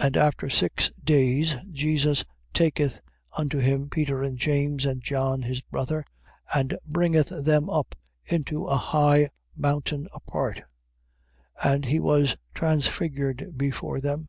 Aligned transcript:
17:1. 0.00 0.06
And 0.08 0.16
after 0.16 0.50
six 0.50 0.90
days 1.04 1.54
Jesus 1.70 2.24
taketh 2.52 3.00
unto 3.38 3.58
him 3.60 3.88
Peter 3.88 4.24
and 4.24 4.36
James, 4.36 4.84
and 4.84 5.00
John 5.00 5.42
his 5.42 5.60
brother, 5.60 6.04
and 6.52 6.76
bringeth 6.84 7.28
them 7.44 7.70
up 7.70 7.94
into 8.24 8.64
a 8.64 8.74
high 8.76 9.28
mountain 9.54 10.08
apart: 10.12 10.62
17:2. 11.62 11.74
And 11.74 11.84
he 11.84 12.00
was 12.00 12.36
transfigured 12.54 13.56
before 13.56 14.00
them. 14.00 14.28